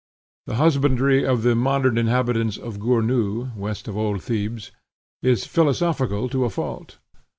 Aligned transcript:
The 0.47 0.55
husbandry 0.55 1.23
of 1.23 1.43
the 1.43 1.53
modern 1.53 1.95
inhabitants 1.95 2.57
of 2.57 2.79
Gournou 2.79 3.55
(west 3.55 3.87
of 3.87 3.95
old 3.95 4.23
Thebes) 4.23 4.71
is 5.21 5.45
philosophical 5.45 6.27
to 6.29 6.43
a 6.43 6.49
fault. 6.49 6.97